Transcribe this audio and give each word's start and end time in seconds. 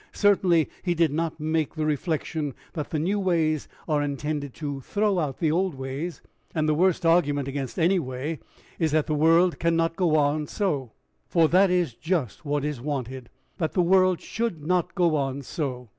Certainly 0.13 0.67
he 0.81 0.95
did 0.95 1.13
not 1.13 1.39
make 1.39 1.75
the 1.75 1.85
reflection 1.85 2.55
that 2.73 2.89
the 2.89 2.97
new 2.97 3.19
ways 3.19 3.67
are 3.87 4.01
intended 4.01 4.51
to 4.55 4.81
throw 4.81 5.19
out 5.19 5.37
the 5.37 5.51
old 5.51 5.75
ways; 5.75 6.23
and 6.55 6.67
the 6.67 6.73
worst 6.73 7.05
argument 7.05 7.47
against 7.47 7.77
any 7.77 7.99
way 7.99 8.39
is 8.79 8.93
that 8.93 9.05
the 9.05 9.13
world 9.13 9.59
can 9.59 9.75
not 9.75 9.95
go 9.95 10.15
on 10.15 10.47
so; 10.47 10.91
for 11.27 11.47
that 11.49 11.69
is 11.69 11.93
just 11.93 12.43
what 12.43 12.65
is 12.65 12.81
wanted 12.81 13.29
that 13.59 13.73
the 13.73 13.83
world 13.83 14.19
should 14.19 14.65
not 14.65 14.95
go 14.95 15.15
on 15.15 15.43
so. 15.43 15.87